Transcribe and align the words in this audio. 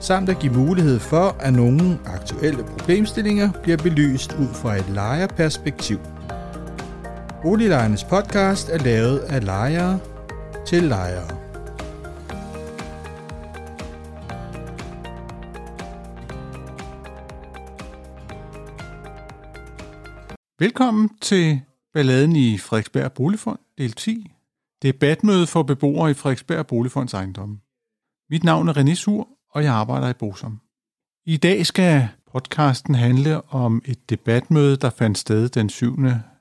samt 0.00 0.28
at 0.28 0.38
give 0.38 0.52
mulighed 0.52 0.98
for, 0.98 1.36
at 1.40 1.52
nogle 1.52 1.98
aktuelle 2.06 2.64
problemstillinger 2.64 3.52
bliver 3.62 3.76
belyst 3.76 4.32
ud 4.32 4.54
fra 4.54 4.76
et 4.76 4.88
lejerperspektiv. 4.88 5.98
Boliglejernes 7.42 8.04
podcast 8.04 8.68
er 8.68 8.78
lavet 8.78 9.18
af 9.18 9.44
lejere 9.44 10.00
til 10.66 10.82
lejere. 10.82 11.38
Velkommen 20.60 21.10
til 21.20 21.60
balladen 21.94 22.36
i 22.36 22.58
Frederiksberg 22.58 23.12
Boligfond, 23.12 23.58
del 23.78 23.92
10. 23.92 24.32
Debatmøde 24.82 25.46
for 25.46 25.62
beboere 25.62 26.10
i 26.10 26.14
Frederiksberg 26.14 26.66
Boligfonds 26.66 27.14
ejendomme. 27.14 27.58
Mit 28.30 28.44
navn 28.44 28.68
er 28.68 28.72
René 28.72 28.94
Sur, 28.94 29.28
og 29.50 29.64
jeg 29.64 29.72
arbejder 29.72 30.08
i 30.08 30.12
Bosom. 30.12 30.60
I 31.26 31.36
dag 31.36 31.66
skal 31.66 32.08
podcasten 32.32 32.94
handle 32.94 33.54
om 33.54 33.82
et 33.84 34.10
debatmøde, 34.10 34.76
der 34.76 34.90
fandt 34.90 35.18
sted 35.18 35.48
den 35.48 35.68
7. 35.68 35.96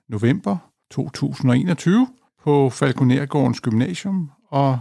november 0.10 0.58
2021 0.92 2.08
på 2.44 2.70
Falkonergårdens 2.70 3.62
Gymnasium, 3.62 4.32
og 4.50 4.80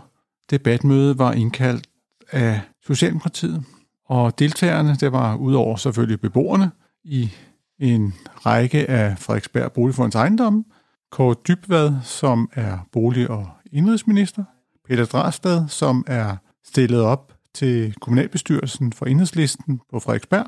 debatmødet 0.51 1.19
var 1.19 1.33
indkaldt 1.33 1.87
af 2.31 2.61
Socialdemokratiet. 2.87 3.65
Og 4.09 4.39
deltagerne, 4.39 4.97
det 5.01 5.13
var 5.13 5.37
udover 5.37 5.77
selvfølgelig 5.77 6.21
beboerne 6.21 6.71
i 7.05 7.31
en 7.79 8.15
række 8.47 8.91
af 8.91 9.19
Frederiksberg 9.19 9.73
Boligfonds 9.73 10.15
ejendomme, 10.15 10.65
Kåre 11.11 11.37
Dybvad, 11.49 11.93
som 12.03 12.51
er 12.53 12.79
bolig- 12.93 13.31
og 13.31 13.49
indrigsminister, 13.73 14.45
Peter 14.89 15.05
Drastad, 15.05 15.69
som 15.69 16.05
er 16.07 16.37
stillet 16.65 17.01
op 17.03 17.36
til 17.57 17.95
kommunalbestyrelsen 18.01 18.93
for 18.93 19.07
enhedslisten 19.07 19.81
på 19.91 20.01
Frederiksberg. 20.01 20.47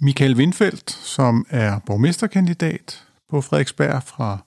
Michael 0.00 0.36
Windfeldt, 0.36 0.90
som 0.90 1.46
er 1.50 1.78
borgmesterkandidat 1.86 3.04
på 3.30 3.40
Frederiksberg 3.40 4.02
fra 4.02 4.38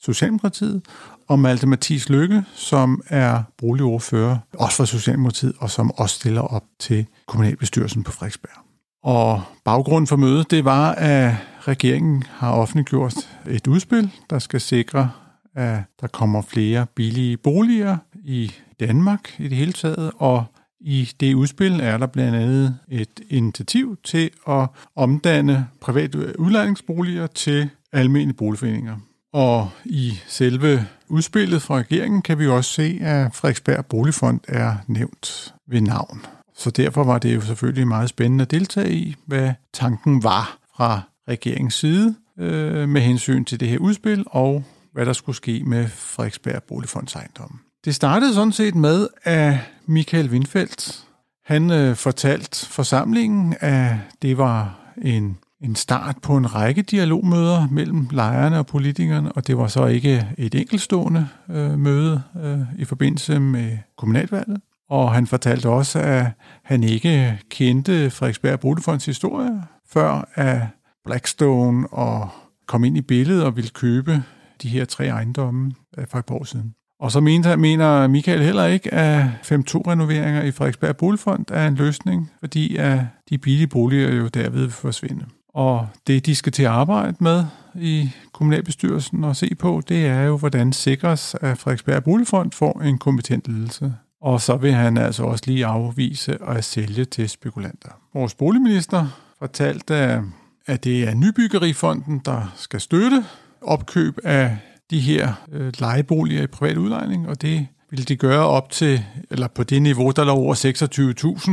Socialdemokratiet, 0.00 0.82
og 1.28 1.38
Malte 1.38 1.66
Mathis 1.66 2.08
Lykke, 2.08 2.44
som 2.54 3.02
er 3.08 3.42
boligordfører, 3.58 4.38
også 4.52 4.76
fra 4.76 4.86
Socialdemokratiet, 4.86 5.52
og 5.58 5.70
som 5.70 5.90
også 5.90 6.14
stiller 6.14 6.40
op 6.40 6.64
til 6.80 7.06
kommunalbestyrelsen 7.26 8.02
på 8.02 8.12
Frederiksberg. 8.12 8.62
Og 9.04 9.42
baggrunden 9.64 10.06
for 10.06 10.16
mødet, 10.16 10.50
det 10.50 10.64
var, 10.64 10.92
at 10.92 11.34
regeringen 11.60 12.22
har 12.30 12.52
offentliggjort 12.52 13.14
et 13.48 13.66
udspil, 13.66 14.10
der 14.30 14.38
skal 14.38 14.60
sikre, 14.60 15.10
at 15.54 15.78
der 16.00 16.06
kommer 16.06 16.42
flere 16.42 16.86
billige 16.94 17.36
boliger 17.36 17.96
i 18.14 18.52
Danmark 18.80 19.40
i 19.40 19.48
det 19.48 19.56
hele 19.56 19.72
taget, 19.72 20.12
og 20.16 20.44
i 20.86 21.10
det 21.20 21.34
udspil 21.34 21.80
er 21.80 21.98
der 21.98 22.06
blandt 22.06 22.36
andet 22.36 22.78
et 22.88 23.20
initiativ 23.28 23.96
til 24.04 24.30
at 24.48 24.68
omdanne 24.96 25.68
private 25.80 26.40
udlejningsboliger 26.40 27.26
til 27.26 27.70
almindelige 27.92 28.36
boligforeninger. 28.36 28.96
Og 29.32 29.70
i 29.84 30.18
selve 30.26 30.86
udspillet 31.08 31.62
fra 31.62 31.78
regeringen 31.78 32.22
kan 32.22 32.38
vi 32.38 32.46
også 32.46 32.70
se, 32.70 32.98
at 33.02 33.34
Frederiksberg 33.34 33.86
Boligfond 33.86 34.40
er 34.48 34.76
nævnt 34.86 35.54
ved 35.68 35.80
navn. 35.80 36.26
Så 36.56 36.70
derfor 36.70 37.04
var 37.04 37.18
det 37.18 37.34
jo 37.34 37.40
selvfølgelig 37.40 37.88
meget 37.88 38.08
spændende 38.08 38.42
at 38.42 38.50
deltage 38.50 38.92
i, 38.92 39.14
hvad 39.26 39.52
tanken 39.72 40.22
var 40.22 40.58
fra 40.76 41.00
regeringens 41.28 41.74
side 41.74 42.14
øh, 42.38 42.88
med 42.88 43.00
hensyn 43.00 43.44
til 43.44 43.60
det 43.60 43.68
her 43.68 43.78
udspil, 43.78 44.24
og 44.26 44.64
hvad 44.92 45.06
der 45.06 45.12
skulle 45.12 45.36
ske 45.36 45.62
med 45.64 45.88
Frederiksberg 45.88 46.62
Boligfonds 46.62 47.14
ejendomme. 47.14 47.58
Det 47.86 47.94
startede 47.94 48.34
sådan 48.34 48.52
set 48.52 48.74
med, 48.74 49.08
at 49.22 49.54
Michael 49.86 50.30
Windfeldt, 50.30 51.04
han 51.44 51.70
øh, 51.70 51.96
fortalte 51.96 52.66
forsamlingen, 52.66 53.54
at 53.60 53.94
det 54.22 54.38
var 54.38 54.78
en, 55.02 55.38
en 55.60 55.74
start 55.74 56.16
på 56.22 56.36
en 56.36 56.54
række 56.54 56.82
dialogmøder 56.82 57.68
mellem 57.70 58.08
lejerne 58.10 58.58
og 58.58 58.66
politikerne, 58.66 59.32
og 59.32 59.46
det 59.46 59.58
var 59.58 59.66
så 59.66 59.86
ikke 59.86 60.28
et 60.38 60.54
enkeltstående 60.54 61.28
øh, 61.50 61.78
møde 61.78 62.22
øh, 62.42 62.60
i 62.78 62.84
forbindelse 62.84 63.40
med 63.40 63.78
kommunalvalget. 63.98 64.60
Og 64.90 65.14
han 65.14 65.26
fortalte 65.26 65.68
også, 65.68 65.98
at 65.98 66.26
han 66.64 66.84
ikke 66.84 67.40
kendte 67.50 68.10
Frederiksberg 68.10 68.60
Boligfonds 68.60 69.06
historie, 69.06 69.62
før 69.88 70.28
at 70.34 70.60
Blackstone 71.04 71.88
og 71.88 72.28
kom 72.66 72.84
ind 72.84 72.96
i 72.96 73.02
billedet 73.02 73.44
og 73.44 73.56
ville 73.56 73.70
købe 73.70 74.22
de 74.62 74.68
her 74.68 74.84
tre 74.84 75.06
ejendomme 75.06 75.72
øh, 75.98 76.06
for 76.10 76.18
et 76.18 76.26
par 76.26 76.34
år 76.34 76.44
siden. 76.44 76.74
Og 77.00 77.12
så 77.12 77.20
mener, 77.20 77.56
mener 77.56 78.06
Michael 78.06 78.42
heller 78.42 78.64
ikke, 78.64 78.94
at 78.94 79.24
5-2-renoveringer 79.42 80.42
i 80.42 80.50
Frederiksberg 80.50 80.96
Boligfond 80.96 81.50
er 81.50 81.66
en 81.68 81.74
løsning, 81.74 82.30
fordi 82.40 82.76
at 82.76 83.00
de 83.30 83.38
billige 83.38 83.66
boliger 83.66 84.14
jo 84.14 84.28
derved 84.28 84.60
vil 84.60 84.70
forsvinde. 84.70 85.24
Og 85.48 85.88
det, 86.06 86.26
de 86.26 86.34
skal 86.34 86.52
til 86.52 86.62
at 86.62 86.70
arbejde 86.70 87.16
med 87.20 87.44
i 87.74 88.10
kommunalbestyrelsen 88.32 89.24
og 89.24 89.36
se 89.36 89.54
på, 89.58 89.82
det 89.88 90.06
er 90.06 90.22
jo, 90.22 90.36
hvordan 90.36 90.72
sikres, 90.72 91.36
at 91.40 91.58
Frederiksberg 91.58 92.04
Boligfond 92.04 92.52
får 92.52 92.80
en 92.80 92.98
kompetent 92.98 93.48
ledelse. 93.48 93.94
Og 94.22 94.40
så 94.40 94.56
vil 94.56 94.72
han 94.72 94.98
altså 94.98 95.22
også 95.22 95.44
lige 95.46 95.66
afvise 95.66 96.42
at 96.42 96.64
sælge 96.64 97.04
til 97.04 97.28
spekulanter. 97.28 97.90
Vores 98.14 98.34
boligminister 98.34 99.06
fortalte, 99.38 100.22
at 100.66 100.84
det 100.84 101.08
er 101.08 101.14
Nybyggerifonden, 101.14 102.20
der 102.24 102.52
skal 102.56 102.80
støtte 102.80 103.24
opkøb 103.62 104.18
af 104.24 104.56
de 104.90 105.00
her 105.00 105.32
øh, 105.52 105.72
lejeboliger 105.78 106.42
i 106.42 106.46
privat 106.46 106.76
udlejning, 106.76 107.28
og 107.28 107.42
det 107.42 107.66
vil 107.90 108.08
de 108.08 108.16
gøre 108.16 108.46
op 108.46 108.70
til, 108.70 109.04
eller 109.30 109.48
på 109.48 109.62
det 109.62 109.82
niveau, 109.82 110.10
der 110.10 110.24
lå 110.24 110.32
over 110.32 110.54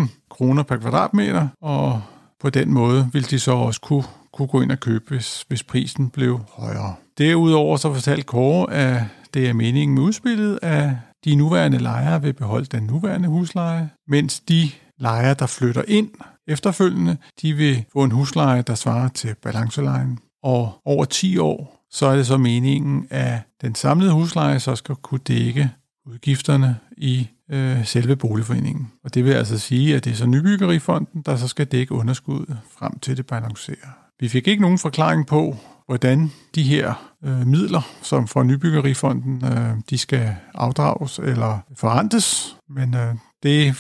26.000 0.05 0.27
kroner 0.29 0.63
per 0.63 0.77
kvadratmeter, 0.77 1.47
og 1.61 2.01
på 2.39 2.49
den 2.49 2.73
måde 2.73 3.09
vil 3.13 3.29
de 3.29 3.39
så 3.39 3.51
også 3.51 3.81
kunne, 3.81 4.03
kunne 4.33 4.47
gå 4.47 4.61
ind 4.61 4.71
og 4.71 4.79
købe, 4.79 5.05
hvis, 5.07 5.45
hvis 5.47 5.63
prisen 5.63 6.09
blev 6.09 6.39
højere. 6.49 6.95
Derudover 7.17 7.77
så 7.77 7.93
fortalte 7.93 8.23
Kåre, 8.23 8.73
at 8.73 9.01
det 9.33 9.49
er 9.49 9.53
meningen 9.53 9.95
med 9.95 10.03
udspillet, 10.03 10.59
at 10.61 10.89
de 11.25 11.35
nuværende 11.35 11.77
lejere 11.77 12.21
vil 12.21 12.33
beholde 12.33 12.65
den 12.65 12.83
nuværende 12.83 13.29
husleje, 13.29 13.89
mens 14.07 14.39
de 14.39 14.69
lejere, 14.99 15.33
der 15.33 15.45
flytter 15.45 15.83
ind 15.87 16.09
efterfølgende, 16.47 17.17
de 17.41 17.53
vil 17.53 17.85
få 17.93 18.03
en 18.03 18.11
husleje, 18.11 18.61
der 18.61 18.75
svarer 18.75 19.09
til 19.09 19.35
balancelejen. 19.43 20.19
Og 20.43 20.81
over 20.85 21.05
10 21.05 21.37
år, 21.37 21.82
så 21.93 22.05
er 22.05 22.15
det 22.15 22.27
så 22.27 22.37
meningen, 22.37 23.07
at 23.09 23.39
den 23.61 23.75
samlede 23.75 24.11
husleje 24.11 24.59
så 24.59 24.75
skal 24.75 24.95
kunne 24.95 25.21
dække 25.27 25.69
udgifterne 26.05 26.77
i 26.97 27.27
øh, 27.51 27.85
selve 27.85 28.15
boligforeningen. 28.15 28.91
Og 29.03 29.13
det 29.13 29.25
vil 29.25 29.31
altså 29.31 29.57
sige, 29.57 29.95
at 29.95 30.05
det 30.05 30.11
er 30.11 30.15
så 30.15 30.25
Nybyggerifonden, 30.25 31.21
der 31.21 31.35
så 31.35 31.47
skal 31.47 31.65
dække 31.65 31.91
underskuddet 31.91 32.57
frem 32.77 32.99
til 32.99 33.17
det 33.17 33.27
balancerer. 33.27 33.97
Vi 34.19 34.29
fik 34.29 34.47
ikke 34.47 34.61
nogen 34.61 34.79
forklaring 34.79 35.27
på, 35.27 35.57
hvordan 35.85 36.31
de 36.55 36.63
her 36.63 37.13
øh, 37.25 37.47
midler, 37.47 37.81
som 38.01 38.27
fra 38.27 38.43
Nybyggerifonden, 38.43 39.45
øh, 39.45 39.69
de 39.89 39.97
skal 39.97 40.35
afdrages 40.53 41.19
eller 41.19 41.59
forrentes, 41.75 42.55
men 42.69 42.95
øh, 42.95 43.15
det 43.43 43.75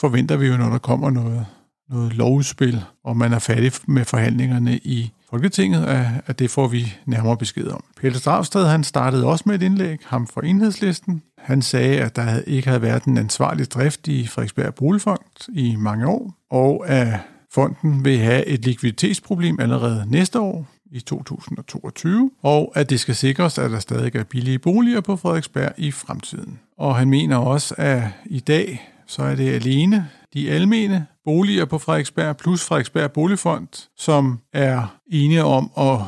forventer 0.00 0.36
vi 0.36 0.46
jo, 0.46 0.56
når 0.56 0.68
der 0.68 0.78
kommer 0.78 1.10
noget, 1.10 1.46
noget 1.90 2.14
lovudspil, 2.14 2.84
og 3.04 3.16
man 3.16 3.32
er 3.32 3.38
færdig 3.38 3.72
med 3.86 4.04
forhandlingerne 4.04 4.76
i 4.76 5.12
Folketinget, 5.30 5.86
at 6.26 6.38
det 6.38 6.50
får 6.50 6.68
vi 6.68 6.94
nærmere 7.06 7.36
besked 7.36 7.68
om. 7.68 7.84
Peter 7.96 8.20
Dragsted, 8.20 8.66
han 8.66 8.84
startede 8.84 9.26
også 9.26 9.44
med 9.46 9.54
et 9.54 9.62
indlæg, 9.62 9.98
ham 10.04 10.26
fra 10.26 10.46
enhedslisten. 10.46 11.22
Han 11.38 11.62
sagde, 11.62 12.00
at 12.00 12.16
der 12.16 12.40
ikke 12.40 12.68
havde 12.68 12.82
været 12.82 13.04
en 13.04 13.18
ansvarlig 13.18 13.70
drift 13.70 14.08
i 14.08 14.26
Frederiksberg 14.26 14.74
Boligfond 14.74 15.48
i 15.48 15.76
mange 15.76 16.06
år, 16.06 16.34
og 16.50 16.88
at 16.88 17.20
fonden 17.54 18.04
vil 18.04 18.18
have 18.18 18.46
et 18.46 18.64
likviditetsproblem 18.64 19.60
allerede 19.60 20.06
næste 20.08 20.40
år, 20.40 20.66
i 20.90 21.00
2022, 21.00 22.30
og 22.42 22.72
at 22.74 22.90
det 22.90 23.00
skal 23.00 23.14
sikres, 23.14 23.58
at 23.58 23.70
der 23.70 23.78
stadig 23.78 24.16
er 24.16 24.24
billige 24.24 24.58
boliger 24.58 25.00
på 25.00 25.16
Frederiksberg 25.16 25.72
i 25.76 25.90
fremtiden. 25.90 26.58
Og 26.78 26.96
han 26.96 27.10
mener 27.10 27.36
også, 27.36 27.74
at 27.78 28.02
i 28.26 28.40
dag 28.40 28.88
så 29.06 29.22
er 29.22 29.34
det 29.34 29.52
alene 29.52 30.08
de 30.34 30.50
almene 30.50 31.06
boliger 31.24 31.64
på 31.64 31.78
Frederiksberg 31.78 32.36
plus 32.36 32.64
Frederiksberg 32.64 33.12
Boligfond, 33.12 33.88
som 33.96 34.38
er 34.52 34.96
enige 35.10 35.44
om 35.44 35.70
at 35.78 35.98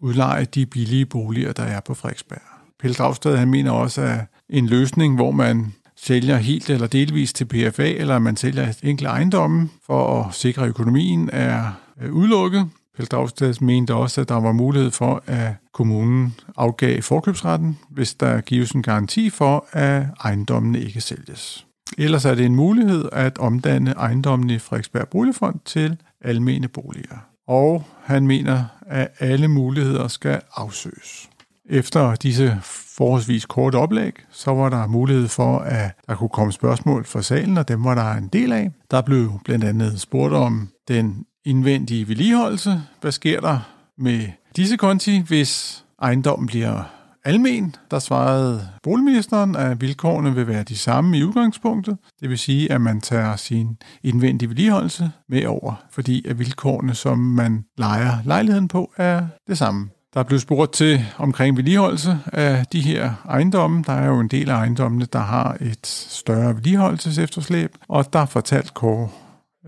udleje 0.00 0.44
de 0.44 0.66
billige 0.66 1.06
boliger, 1.06 1.52
der 1.52 1.62
er 1.62 1.80
på 1.80 1.94
Frederiksberg. 1.94 2.42
Pelle 2.80 2.94
Dragsted 2.94 3.36
han 3.36 3.50
mener 3.50 3.70
også, 3.70 4.02
at 4.02 4.20
en 4.50 4.66
løsning, 4.66 5.14
hvor 5.14 5.30
man 5.30 5.72
sælger 5.96 6.36
helt 6.36 6.70
eller 6.70 6.86
delvis 6.86 7.32
til 7.32 7.44
PFA, 7.44 7.92
eller 7.92 8.18
man 8.18 8.36
sælger 8.36 8.74
enkelte 8.82 9.10
ejendomme 9.10 9.68
for 9.86 10.22
at 10.22 10.34
sikre, 10.34 10.66
økonomien 10.66 11.30
er 11.32 11.72
udelukket. 12.10 12.68
Pelle 12.96 13.06
Dragsted 13.06 13.54
mente 13.60 13.94
også, 13.94 14.20
at 14.20 14.28
der 14.28 14.40
var 14.40 14.52
mulighed 14.52 14.90
for, 14.90 15.22
at 15.26 15.54
kommunen 15.72 16.34
afgav 16.56 17.02
forkøbsretten, 17.02 17.78
hvis 17.90 18.14
der 18.14 18.40
gives 18.40 18.70
en 18.70 18.82
garanti 18.82 19.30
for, 19.30 19.66
at 19.72 20.06
ejendommene 20.24 20.80
ikke 20.80 21.00
sælges. 21.00 21.66
Ellers 21.98 22.24
er 22.24 22.34
det 22.34 22.46
en 22.46 22.56
mulighed 22.56 23.08
at 23.12 23.38
omdanne 23.38 23.90
ejendommen 23.90 24.50
i 24.50 24.58
Frederiksberg 24.58 25.08
Boligfond 25.08 25.60
til 25.64 25.96
almene 26.20 26.68
boliger. 26.68 27.26
Og 27.46 27.84
han 28.02 28.26
mener, 28.26 28.64
at 28.86 29.08
alle 29.18 29.48
muligheder 29.48 30.08
skal 30.08 30.40
afsøges. 30.54 31.28
Efter 31.70 32.14
disse 32.14 32.58
forholdsvis 32.96 33.46
korte 33.46 33.76
oplæg, 33.76 34.12
så 34.30 34.50
var 34.50 34.68
der 34.68 34.86
mulighed 34.86 35.28
for, 35.28 35.58
at 35.58 35.90
der 36.06 36.14
kunne 36.14 36.28
komme 36.28 36.52
spørgsmål 36.52 37.04
fra 37.04 37.22
salen, 37.22 37.58
og 37.58 37.68
dem 37.68 37.84
var 37.84 37.94
der 37.94 38.12
en 38.12 38.28
del 38.28 38.52
af. 38.52 38.70
Der 38.90 39.00
blev 39.00 39.40
blandt 39.44 39.64
andet 39.64 40.00
spurgt 40.00 40.34
om 40.34 40.68
den 40.88 41.26
indvendige 41.44 42.08
vedligeholdelse. 42.08 42.82
Hvad 43.00 43.12
sker 43.12 43.40
der 43.40 43.58
med 43.98 44.28
disse 44.56 44.76
konti, 44.76 45.18
hvis 45.18 45.84
ejendommen 46.02 46.46
bliver 46.46 47.01
almen, 47.24 47.76
der 47.90 47.98
svarede 47.98 48.68
boligministeren, 48.82 49.56
at 49.56 49.80
vilkårene 49.80 50.34
vil 50.34 50.46
være 50.46 50.62
de 50.62 50.76
samme 50.76 51.18
i 51.18 51.24
udgangspunktet. 51.24 51.96
Det 52.20 52.30
vil 52.30 52.38
sige, 52.38 52.72
at 52.72 52.80
man 52.80 53.00
tager 53.00 53.36
sin 53.36 53.76
indvendige 54.02 54.48
vedligeholdelse 54.48 55.10
med 55.28 55.46
over, 55.46 55.74
fordi 55.90 56.28
at 56.28 56.38
vilkårene, 56.38 56.94
som 56.94 57.18
man 57.18 57.64
leger 57.78 58.18
lejligheden 58.24 58.68
på, 58.68 58.92
er 58.96 59.26
det 59.48 59.58
samme. 59.58 59.88
Der 60.14 60.22
blev 60.22 60.38
spurgt 60.38 60.72
til 60.72 61.04
omkring 61.18 61.56
vedligeholdelse 61.56 62.18
af 62.32 62.66
de 62.72 62.80
her 62.80 63.12
ejendomme. 63.28 63.84
Der 63.86 63.92
er 63.92 64.06
jo 64.06 64.20
en 64.20 64.28
del 64.28 64.50
af 64.50 64.54
ejendommene, 64.54 65.06
der 65.12 65.18
har 65.18 65.56
et 65.60 65.86
større 65.86 66.54
vedligeholdelsesefterslæb, 66.54 67.74
og 67.88 68.12
der 68.12 68.26
fortalt 68.26 68.74
Kåre 68.74 69.08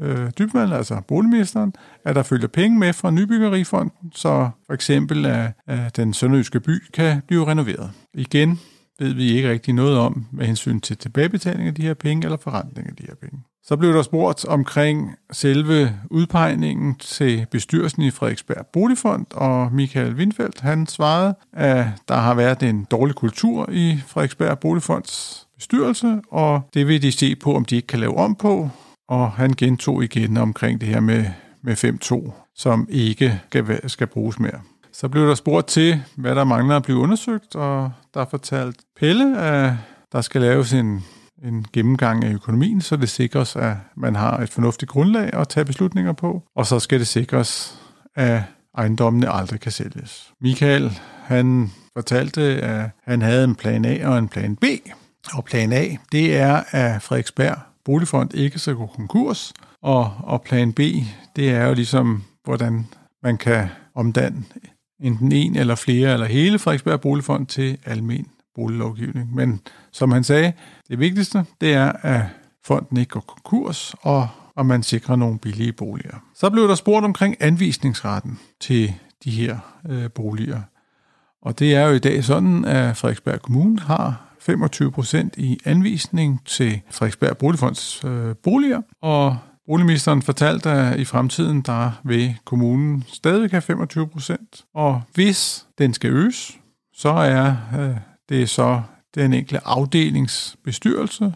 øh, 0.00 0.30
Dybvald, 0.38 0.72
altså 0.72 1.00
boligministeren, 1.08 1.74
at 2.04 2.16
der 2.16 2.22
følger 2.22 2.48
penge 2.48 2.78
med 2.78 2.92
fra 2.92 3.10
Nybyggerifonden, 3.10 4.12
så 4.12 4.50
for 4.66 4.74
eksempel 4.74 5.26
at, 5.26 5.50
at 5.66 5.96
den 5.96 6.14
sønderjyske 6.14 6.60
by 6.60 6.82
kan 6.92 7.22
blive 7.26 7.46
renoveret. 7.46 7.90
Igen 8.14 8.58
ved 8.98 9.14
vi 9.14 9.32
ikke 9.32 9.50
rigtig 9.50 9.74
noget 9.74 9.98
om 9.98 10.26
med 10.32 10.46
hensyn 10.46 10.80
til 10.80 10.96
tilbagebetaling 10.96 11.68
af 11.68 11.74
de 11.74 11.82
her 11.82 11.94
penge 11.94 12.24
eller 12.24 12.36
forrentning 12.36 12.88
af 12.88 12.96
de 12.96 13.02
her 13.08 13.14
penge. 13.14 13.38
Så 13.62 13.76
blev 13.76 13.92
der 13.92 14.02
spurgt 14.02 14.44
omkring 14.44 15.14
selve 15.32 15.92
udpegningen 16.10 16.94
til 16.94 17.46
bestyrelsen 17.50 18.02
i 18.02 18.10
Frederiksberg 18.10 18.66
Boligfond, 18.72 19.26
og 19.30 19.72
Michael 19.72 20.14
Windfeldt, 20.14 20.60
han 20.60 20.86
svarede, 20.86 21.34
at 21.52 21.86
der 22.08 22.16
har 22.16 22.34
været 22.34 22.62
en 22.62 22.86
dårlig 22.90 23.14
kultur 23.14 23.68
i 23.72 23.98
Frederiksberg 24.06 24.58
Boligfonds 24.58 25.46
bestyrelse, 25.56 26.20
og 26.30 26.62
det 26.74 26.88
vil 26.88 27.02
de 27.02 27.12
se 27.12 27.36
på, 27.36 27.54
om 27.54 27.64
de 27.64 27.76
ikke 27.76 27.86
kan 27.86 28.00
lave 28.00 28.16
om 28.16 28.34
på, 28.34 28.70
og 29.08 29.32
han 29.32 29.50
gentog 29.50 30.04
igen 30.04 30.36
omkring 30.36 30.80
det 30.80 30.88
her 30.88 31.00
med, 31.00 31.24
med 31.62 31.84
5-2, 31.84 32.32
som 32.54 32.86
ikke 32.90 33.40
skal, 33.46 33.90
skal 33.90 34.06
bruges 34.06 34.38
mere. 34.38 34.60
Så 34.92 35.08
blev 35.08 35.28
der 35.28 35.34
spurgt 35.34 35.66
til, 35.66 36.02
hvad 36.16 36.34
der 36.34 36.44
mangler 36.44 36.76
at 36.76 36.82
blive 36.82 36.98
undersøgt, 36.98 37.54
og 37.56 37.92
der 38.14 38.24
fortalt 38.30 38.76
Pelle, 39.00 39.38
at 39.40 39.72
der 40.12 40.20
skal 40.20 40.40
laves 40.40 40.72
en, 40.72 41.04
en 41.44 41.66
gennemgang 41.72 42.24
af 42.24 42.32
økonomien, 42.32 42.80
så 42.80 42.96
det 42.96 43.08
sikres, 43.08 43.56
at 43.56 43.76
man 43.96 44.16
har 44.16 44.38
et 44.38 44.50
fornuftigt 44.50 44.90
grundlag 44.90 45.34
at 45.34 45.48
tage 45.48 45.64
beslutninger 45.64 46.12
på, 46.12 46.42
og 46.56 46.66
så 46.66 46.80
skal 46.80 46.98
det 46.98 47.06
sikres, 47.06 47.78
at 48.14 48.42
ejendommene 48.78 49.28
aldrig 49.28 49.60
kan 49.60 49.72
sælges. 49.72 50.32
Michael, 50.40 50.98
han 51.22 51.70
fortalte, 51.92 52.42
at 52.42 52.90
han 53.04 53.22
havde 53.22 53.44
en 53.44 53.54
plan 53.54 53.84
A 53.84 54.08
og 54.08 54.18
en 54.18 54.28
plan 54.28 54.56
B, 54.56 54.64
og 55.32 55.44
plan 55.44 55.72
A, 55.72 55.86
det 56.12 56.36
er, 56.36 56.62
at 56.70 57.02
Frederiksberg 57.02 57.58
boligfond 57.84 58.34
ikke 58.34 58.58
skal 58.58 58.74
gå 58.74 58.86
konkurs. 58.86 59.52
Og, 59.82 60.12
og 60.22 60.42
plan 60.42 60.72
B, 60.72 60.80
det 61.36 61.50
er 61.50 61.66
jo 61.66 61.74
ligesom, 61.74 62.22
hvordan 62.44 62.86
man 63.22 63.36
kan 63.36 63.68
omdanne 63.94 64.44
enten 65.00 65.32
en 65.32 65.56
eller 65.56 65.74
flere 65.74 66.12
eller 66.12 66.26
hele 66.26 66.58
Frederiksberg 66.58 67.00
Boligfond 67.00 67.46
til 67.46 67.78
almen 67.84 68.26
boliglovgivning. 68.54 69.34
Men 69.34 69.60
som 69.92 70.10
han 70.10 70.24
sagde, 70.24 70.52
det 70.88 70.98
vigtigste, 70.98 71.44
det 71.60 71.74
er, 71.74 71.92
at 71.92 72.22
fonden 72.64 72.96
ikke 72.96 73.10
går 73.10 73.20
konkurs, 73.20 73.94
og 74.02 74.28
og 74.56 74.66
man 74.66 74.82
sikrer 74.82 75.16
nogle 75.16 75.38
billige 75.38 75.72
boliger. 75.72 76.24
Så 76.34 76.50
blev 76.50 76.68
der 76.68 76.74
spurgt 76.74 77.04
omkring 77.04 77.36
anvisningsretten 77.40 78.38
til 78.60 78.94
de 79.24 79.30
her 79.30 79.58
øh, 79.88 80.10
boliger. 80.10 80.60
Og 81.42 81.58
det 81.58 81.74
er 81.74 81.86
jo 81.86 81.94
i 81.94 81.98
dag 81.98 82.24
sådan, 82.24 82.64
at 82.64 82.96
Frederiksberg 82.96 83.42
Kommune 83.42 83.80
har 83.80 84.33
25 84.46 84.92
procent 84.92 85.34
i 85.36 85.58
anvisning 85.64 86.46
til 86.46 86.80
Frederiksberg 86.90 87.36
Boligfonds 87.36 88.04
øh, 88.04 88.36
boliger, 88.42 88.82
og 89.02 89.38
Boligministeren 89.66 90.22
fortalte, 90.22 90.70
at 90.70 91.00
i 91.00 91.04
fremtiden 91.04 91.62
der 91.62 92.00
vil 92.04 92.36
kommunen 92.44 93.04
stadig 93.06 93.50
have 93.50 93.60
25 93.60 94.08
procent, 94.08 94.64
og 94.74 95.02
hvis 95.14 95.66
den 95.78 95.94
skal 95.94 96.10
øges, 96.10 96.58
så 96.94 97.08
er 97.08 97.56
øh, 97.78 97.96
det 98.28 98.50
så 98.50 98.82
den 99.14 99.32
enkelte 99.32 99.66
afdelingsbestyrelse, 99.66 101.34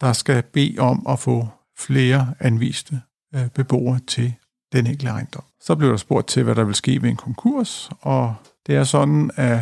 der 0.00 0.12
skal 0.12 0.42
bede 0.42 0.78
om 0.78 1.06
at 1.08 1.18
få 1.18 1.48
flere 1.78 2.34
anviste 2.40 3.00
øh, 3.34 3.48
beboere 3.48 4.00
til 4.06 4.34
den 4.72 4.86
enkelte 4.86 5.10
ejendom. 5.10 5.44
Så 5.60 5.76
blev 5.76 5.90
der 5.90 5.96
spurgt 5.96 6.28
til, 6.28 6.42
hvad 6.42 6.54
der 6.54 6.64
vil 6.64 6.74
ske 6.74 7.02
ved 7.02 7.10
en 7.10 7.16
konkurs, 7.16 7.90
og 8.00 8.34
det 8.66 8.76
er 8.76 8.84
sådan, 8.84 9.30
at 9.36 9.60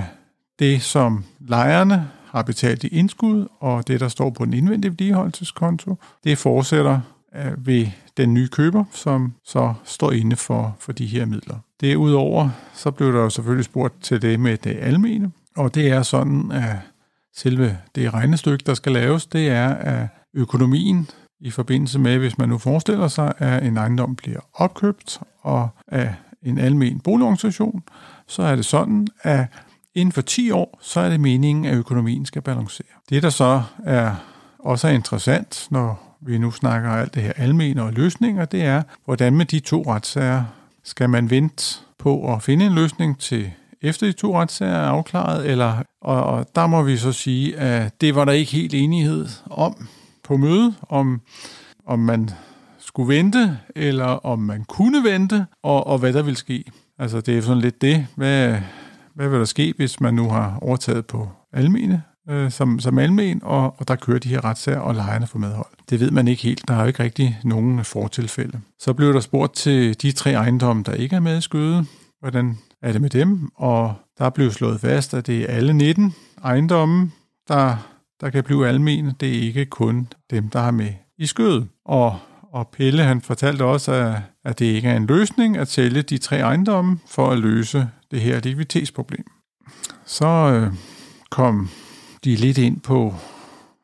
det, 0.59 0.83
som 0.83 1.25
lejerne 1.41 2.11
har 2.31 2.43
betalt 2.43 2.85
i 2.85 2.89
indskud, 2.89 3.47
og 3.61 3.89
det, 3.89 4.01
der 4.01 4.09
står 4.09 4.31
på 4.31 4.45
den 4.45 4.55
indvendige 4.55 4.91
vedligeholdelseskonto, 4.91 5.97
det 6.25 6.39
fortsætter 6.39 7.01
øh, 7.37 7.67
ved 7.67 7.87
den 8.17 8.35
nye 8.35 8.49
køber, 8.49 8.85
som 8.93 9.33
så 9.45 9.75
står 9.85 10.13
inde 10.13 10.37
for, 10.37 10.77
for 10.79 10.93
de 10.93 11.07
her 11.07 11.27
midler. 11.27 11.57
Derudover 11.81 12.51
så 12.75 12.91
blev 12.91 13.13
der 13.13 13.19
jo 13.19 13.31
selvfølgelig 13.31 13.65
spurgt 13.65 14.03
til 14.03 14.23
det 14.23 14.41
med 14.41 14.57
det 14.57 14.77
almene, 14.81 15.31
og 15.57 15.75
det 15.75 15.91
er 15.91 16.03
sådan, 16.03 16.51
at 16.53 16.77
selve 17.37 17.79
det 17.95 18.15
regnestykke, 18.15 18.65
der 18.67 18.75
skal 18.75 18.93
laves, 18.93 19.27
det 19.27 19.49
er, 19.49 19.69
at 19.69 20.07
økonomien 20.35 21.09
i 21.41 21.51
forbindelse 21.51 21.99
med, 21.99 22.19
hvis 22.19 22.39
man 22.39 22.49
nu 22.49 22.59
forestiller 22.59 23.09
sig, 23.09 23.33
at 23.39 23.67
en 23.67 23.77
ejendom 23.77 24.17
bliver 24.17 24.41
opkøbt 24.55 25.21
og 25.41 25.69
af 25.87 26.15
en 26.43 26.59
almen 26.59 27.01
boligorganisation, 27.01 27.83
så 28.27 28.43
er 28.43 28.57
det 28.57 28.65
sådan, 28.65 29.09
at 29.23 29.47
Inden 29.99 30.13
for 30.13 30.21
10 30.23 30.51
år, 30.51 30.79
så 30.83 31.01
er 31.01 31.09
det 31.09 31.21
meningen, 31.21 31.65
at 31.65 31.75
økonomien 31.75 32.27
skal 32.27 32.43
balancere. 32.43 32.87
Det, 33.11 33.23
der 33.23 33.31
så 33.31 33.63
er 33.85 34.15
også 34.59 34.89
er 34.89 34.93
interessant, 34.93 35.67
når 35.71 36.17
vi 36.21 36.39
nu 36.39 36.51
snakker 36.51 36.91
alt 36.91 37.15
det 37.15 37.23
her 37.23 37.33
almene 37.37 37.83
og 37.83 37.93
løsninger, 37.93 38.45
det 38.45 38.63
er, 38.63 38.83
hvordan 39.05 39.37
med 39.37 39.47
de 39.47 39.61
to 39.61 39.83
retssager 39.83 40.45
skal 40.85 41.11
man 41.11 41.31
vente 41.31 41.65
på 41.99 42.35
at 42.35 42.43
finde 42.43 42.67
en 42.67 42.73
løsning 42.73 43.19
til 43.19 43.51
efter 43.83 44.07
de 44.07 44.13
to 44.13 44.41
retssager 44.41 44.75
er 44.75 44.89
afklaret, 44.89 45.47
eller, 45.47 45.83
og, 46.01 46.25
og 46.25 46.47
der 46.55 46.67
må 46.67 46.83
vi 46.83 46.97
så 46.97 47.13
sige, 47.13 47.59
at 47.59 48.01
det 48.01 48.15
var 48.15 48.25
der 48.25 48.33
ikke 48.33 48.53
helt 48.53 48.75
enighed 48.75 49.27
om 49.51 49.89
på 50.25 50.37
mødet, 50.37 50.75
om, 50.89 51.21
om 51.87 51.99
man 51.99 52.31
skulle 52.79 53.15
vente, 53.15 53.59
eller 53.77 54.07
om 54.07 54.39
man 54.39 54.65
kunne 54.65 55.05
vente, 55.05 55.47
og, 55.63 55.87
og 55.87 55.99
hvad 55.99 56.13
der 56.13 56.23
vil 56.23 56.37
ske. 56.37 56.65
Altså 56.99 57.21
det 57.21 57.39
er 57.39 57.43
sådan 57.43 57.63
lidt 57.63 57.83
det, 57.83 58.07
hvad, 58.15 58.57
hvad 59.19 59.29
vil 59.29 59.39
der 59.39 59.45
ske, 59.45 59.75
hvis 59.77 60.01
man 60.01 60.15
nu 60.15 60.29
har 60.29 60.59
overtaget 60.63 61.07
på 61.07 61.29
almene, 61.53 62.03
øh, 62.31 62.51
som, 62.51 62.81
som 62.81 62.99
almen, 62.99 63.41
og, 63.45 63.75
og 63.79 63.89
der 63.89 63.97
kører 63.97 64.19
de 64.19 64.29
her 64.29 64.45
retssager, 64.45 64.79
og 64.79 64.95
lejerne 64.95 65.27
får 65.27 65.39
medhold? 65.39 65.67
Det 65.91 66.01
ved 66.01 66.11
man 66.11 66.29
ikke 66.29 66.43
helt. 66.43 66.69
Der 66.69 66.75
er 66.75 66.81
jo 66.81 66.87
ikke 66.87 67.03
rigtig 67.03 67.41
nogen 67.45 67.85
fortilfælde. 67.85 68.61
Så 68.79 68.93
blev 68.93 69.13
der 69.13 69.21
spurgt 69.21 69.55
til 69.55 70.03
de 70.03 70.13
tre 70.13 70.33
ejendomme, 70.33 70.83
der 70.83 70.93
ikke 70.93 71.17
er 71.17 71.21
med 71.21 71.39
i 71.39 71.41
skøde. 71.41 71.87
Hvordan 72.21 72.59
er 72.83 72.93
det 72.93 73.01
med 73.01 73.11
dem? 73.11 73.51
Og 73.55 73.95
der 74.19 74.31
blev 74.31 74.51
slået 74.51 74.81
fast, 74.81 75.15
at 75.15 75.27
det 75.27 75.43
er 75.43 75.47
alle 75.57 75.73
19 75.73 76.15
ejendomme, 76.45 77.11
der, 77.49 77.77
der 78.21 78.31
kan 78.31 78.45
blive 78.45 78.69
almene. 78.69 79.15
Det 79.21 79.29
er 79.29 79.43
ikke 79.43 79.67
kun 79.67 80.09
dem, 80.31 80.49
der 80.49 80.61
har 80.61 80.71
med 80.71 80.93
i 81.19 81.27
skødet. 81.27 81.69
Og 81.85 82.19
og 82.53 82.69
Pelle 82.69 83.03
han 83.03 83.21
fortalte 83.21 83.65
også, 83.65 83.93
at, 83.93 84.15
at 84.45 84.59
det 84.59 84.67
ikke 84.67 84.89
er 84.89 84.97
en 84.97 85.07
løsning 85.07 85.57
at 85.57 85.69
sælge 85.69 86.03
de 86.03 86.19
tre 86.19 86.39
ejendomme 86.39 86.99
for 87.07 87.31
at 87.31 87.39
løse 87.39 87.89
det 88.11 88.21
her 88.21 88.41
likviditetsproblem. 88.41 89.25
Så 90.07 90.27
øh, 90.27 90.73
kom 91.31 91.69
de 92.25 92.37
lidt 92.37 92.59
ind 92.59 92.81
på 92.81 93.15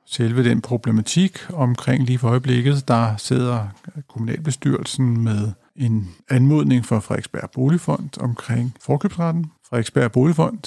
selve 0.06 0.44
den 0.44 0.60
problematik 0.60 1.38
omkring 1.52 2.04
lige 2.04 2.18
for 2.18 2.28
øjeblikket. 2.28 2.88
Der 2.88 3.16
sidder 3.16 3.66
kommunalbestyrelsen 4.08 5.20
med 5.20 5.52
en 5.76 6.08
anmodning 6.30 6.86
fra 6.86 6.98
Frederiksberg 6.98 7.50
Boligfond 7.54 8.20
omkring 8.20 8.74
forkøbsretten. 8.80 9.46
Frederiksberg 9.68 10.12
Boligfond 10.12 10.58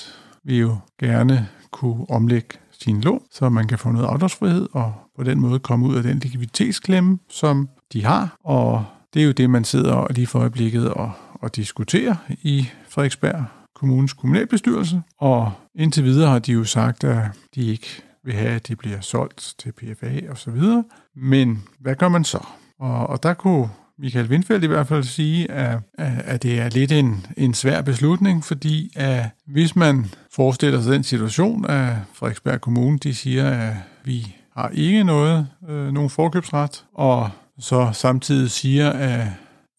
vil 0.44 0.58
jo 0.58 0.78
gerne 1.00 1.48
kunne 1.72 2.10
omlægge 2.10 2.58
sin 2.72 3.02
lån, 3.02 3.22
så 3.32 3.50
man 3.50 3.68
kan 3.68 3.78
få 3.78 3.92
noget 3.92 4.08
afdragsfrihed 4.08 4.68
og 4.74 4.94
på 5.16 5.24
den 5.24 5.40
måde 5.40 5.60
komme 5.60 5.88
ud 5.88 5.96
af 5.96 6.04
den 6.04 6.20
likviditetsklemme, 6.20 7.20
som 7.30 7.70
de 7.94 8.06
har. 8.06 8.38
Og 8.44 8.86
det 9.14 9.22
er 9.22 9.26
jo 9.26 9.32
det, 9.32 9.50
man 9.50 9.64
sidder 9.64 10.08
lige 10.14 10.28
for 10.28 10.40
øjeblikket 10.40 10.90
og, 10.90 11.12
og 11.34 11.56
diskuterer 11.56 12.16
i 12.30 12.68
Frederiksberg 12.90 13.46
Kommunes 13.76 14.14
kommunalbestyrelse. 14.14 15.02
Og 15.20 15.52
indtil 15.76 16.04
videre 16.04 16.30
har 16.30 16.40
de 16.40 16.52
jo 16.52 16.64
sagt, 16.64 17.04
at 17.04 17.26
de 17.56 17.72
ikke 17.72 17.88
vil 18.24 18.34
have, 18.34 18.50
at 18.50 18.68
det 18.68 18.78
bliver 18.78 19.02
solgt 19.02 19.56
til 19.60 19.72
PFA 19.72 20.22
og 20.30 20.38
så 20.38 20.52
videre. 20.52 20.84
Men 21.16 21.64
hvad 21.80 21.96
gør 21.96 22.08
man 22.08 22.24
så? 22.24 22.46
Og, 22.80 23.08
og 23.08 23.24
der 23.24 23.34
kunne 23.34 23.70
Michael 24.00 24.30
Windfeldt 24.30 24.64
i 24.64 24.68
hvert 24.68 24.88
fald 24.88 25.04
sige, 25.04 25.52
at, 25.52 25.80
at 25.98 26.44
det 26.44 26.60
er 26.60 26.70
lidt 26.70 26.92
en, 26.92 27.26
en 27.38 27.54
svær 27.54 27.82
beslutning, 27.82 28.46
fordi 28.46 28.92
at 28.96 29.26
hvis 29.48 29.76
man 29.76 30.06
forestiller 30.32 30.82
sig 30.82 30.94
den 30.94 31.04
situation, 31.04 31.66
at 31.66 31.96
Frederiksberg 32.14 32.62
Kommune 32.62 32.98
de 32.98 33.16
siger, 33.16 33.50
at 33.50 33.74
vi 34.04 34.36
har 34.58 34.70
ikke 34.70 35.04
noget, 35.04 35.48
øh, 35.70 35.92
nogen 35.92 36.10
forkøbsret, 36.10 36.86
og 36.94 37.30
så 37.60 37.90
samtidig 37.94 38.52
siger, 38.52 38.90
at, 38.90 39.28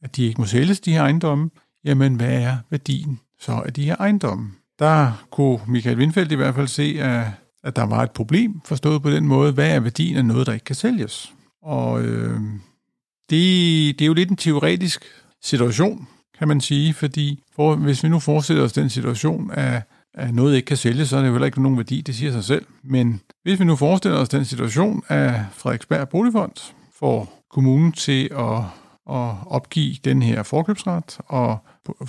at 0.02 0.16
de 0.16 0.25
ikke 0.25 0.40
må 0.40 0.47
sælges, 0.47 0.80
de 0.80 0.92
her 0.92 1.02
ejendomme, 1.02 1.50
jamen 1.85 2.14
hvad 2.14 2.42
er 2.42 2.56
værdien 2.70 3.20
så 3.40 3.52
af 3.52 3.73
de 3.73 3.85
her 3.85 3.97
ejendomme? 3.97 4.50
Der 4.78 5.26
kunne 5.30 5.58
Michael 5.66 5.99
Windfeldt 5.99 6.32
i 6.32 6.35
hvert 6.35 6.54
fald 6.54 6.68
se, 6.68 6.97
at, 7.00 7.26
at 7.64 7.76
der 7.76 7.87
var 7.87 8.02
et 8.02 8.11
problem, 8.11 8.61
forstået 8.64 9.02
på 9.02 9.11
den 9.11 9.26
måde, 9.26 9.52
hvad 9.52 9.70
er 9.70 9.80
værdien 9.80 10.16
af 10.16 10.25
noget, 10.25 10.47
der 10.47 10.52
ikke 10.52 10.64
kan 10.64 10.76
sælges? 10.76 11.32
Og 11.62 12.02
øh, 12.02 12.40
det, 13.30 13.99
det 13.99 14.02
er 14.02 14.06
jo 14.06 14.14
lidt 14.14 14.30
en 14.30 14.37
teoretisk 14.37 15.04
situation, 15.42 16.08
kan 16.38 16.49
man 16.49 16.61
sige, 16.61 16.94
fordi 16.94 17.42
for, 17.56 17.75
hvis 17.75 18.02
vi 18.04 18.08
nu 18.08 18.18
forestiller 18.18 18.64
os 18.64 18.73
den 18.73 18.90
situation, 18.90 19.50
at, 19.50 19.82
at 20.14 20.35
noget 20.35 20.56
ikke 20.56 20.66
kan 20.66 20.76
sælges, 20.76 21.08
så 21.08 21.16
er 21.16 21.20
det 21.20 21.28
jo 21.28 21.32
heller 21.32 21.47
ikke 21.47 21.62
nogen 21.62 21.78
værdi, 21.78 22.00
det 22.00 22.14
siger 22.14 22.32
sig 22.32 22.44
selv. 22.44 22.66
Men 22.85 23.20
hvis 23.42 23.61
vi 23.61 23.64
nu 23.64 23.76
forestiller 23.76 24.18
os 24.18 24.28
den 24.28 24.44
situation, 24.44 25.02
at 25.08 25.35
Frederiksberg 25.52 26.08
Boligfond 26.08 26.73
får 26.99 27.38
kommunen 27.50 27.92
til 27.92 28.28
at, 28.32 28.58
at 29.10 29.34
opgive 29.46 29.96
den 30.04 30.22
her 30.22 30.42
forkøbsret 30.42 31.18
og 31.26 31.58